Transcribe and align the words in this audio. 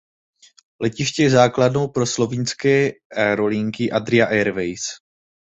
Letiště 0.81 1.23
je 1.23 1.29
základnou 1.29 1.87
pro 1.87 2.05
slovinské 2.07 2.91
aerolinky 3.15 3.91
Adria 3.91 4.25
Airways. 4.25 4.81